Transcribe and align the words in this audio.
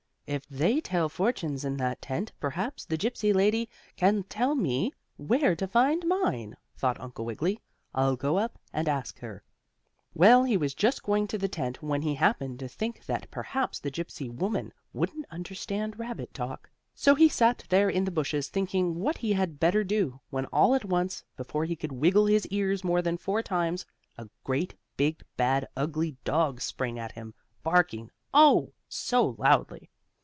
If 0.33 0.47
they 0.47 0.79
tell 0.79 1.09
fortunes 1.09 1.65
in 1.65 1.75
that 1.77 2.01
tent, 2.01 2.31
perhaps 2.39 2.85
the 2.85 2.97
Gypsy 2.97 3.35
lady 3.35 3.67
can 3.97 4.23
tell 4.23 4.55
me 4.55 4.93
where 5.17 5.57
to 5.57 5.67
find 5.67 6.05
mine," 6.05 6.55
thought 6.73 6.97
Uncle 7.01 7.25
Wiggily. 7.25 7.59
"I'll 7.93 8.15
go 8.15 8.37
up 8.37 8.57
and 8.71 8.87
ask 8.87 9.19
her." 9.19 9.43
Well, 10.13 10.45
he 10.45 10.55
was 10.55 10.73
just 10.73 11.03
going 11.03 11.27
to 11.27 11.37
the 11.37 11.49
tent 11.49 11.83
when 11.83 12.01
he 12.01 12.15
happened 12.15 12.59
to 12.59 12.69
think 12.69 13.05
that 13.07 13.29
perhaps 13.29 13.77
the 13.81 13.91
Gypsy 13.91 14.31
woman 14.33 14.71
wouldn't 14.93 15.25
understand 15.31 15.99
rabbit 15.99 16.33
talk. 16.33 16.69
So 16.95 17.13
he 17.13 17.27
sat 17.27 17.65
there 17.67 17.89
in 17.89 18.05
the 18.05 18.09
bushes 18.11 18.47
thinking 18.47 18.95
what 19.01 19.17
he 19.17 19.33
had 19.33 19.59
better 19.59 19.83
do, 19.83 20.21
when 20.29 20.45
all 20.45 20.73
at 20.75 20.85
once, 20.85 21.25
before 21.35 21.65
he 21.65 21.75
could 21.75 21.91
wiggle 21.91 22.27
his 22.27 22.47
ears 22.47 22.85
more 22.85 23.01
than 23.01 23.17
four 23.17 23.41
times, 23.43 23.85
a 24.17 24.29
great 24.45 24.73
big, 24.95 25.25
bad, 25.35 25.67
ugly 25.75 26.15
dog 26.23 26.61
sprang 26.61 26.97
at 26.97 27.11
him, 27.11 27.33
barking, 27.63 28.09
oh! 28.33 28.71
so 28.87 29.35
loudly. 29.37 29.89